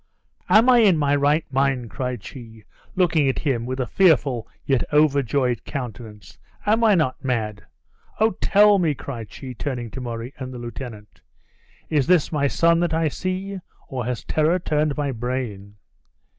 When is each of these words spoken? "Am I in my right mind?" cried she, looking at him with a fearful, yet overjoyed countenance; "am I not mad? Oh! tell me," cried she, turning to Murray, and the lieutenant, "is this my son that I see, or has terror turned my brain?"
"Am 0.49 0.67
I 0.67 0.79
in 0.79 0.97
my 0.97 1.15
right 1.15 1.45
mind?" 1.53 1.91
cried 1.91 2.23
she, 2.23 2.63
looking 2.95 3.29
at 3.29 3.37
him 3.37 3.67
with 3.67 3.79
a 3.79 3.85
fearful, 3.85 4.47
yet 4.65 4.83
overjoyed 4.91 5.63
countenance; 5.63 6.39
"am 6.65 6.83
I 6.83 6.95
not 6.95 7.23
mad? 7.23 7.67
Oh! 8.19 8.31
tell 8.41 8.79
me," 8.79 8.95
cried 8.95 9.31
she, 9.31 9.53
turning 9.53 9.91
to 9.91 10.01
Murray, 10.01 10.33
and 10.39 10.51
the 10.51 10.57
lieutenant, 10.57 11.21
"is 11.87 12.07
this 12.07 12.31
my 12.31 12.47
son 12.47 12.79
that 12.79 12.95
I 12.95 13.09
see, 13.09 13.59
or 13.89 14.03
has 14.05 14.23
terror 14.23 14.57
turned 14.57 14.97
my 14.97 15.11
brain?" 15.11 15.75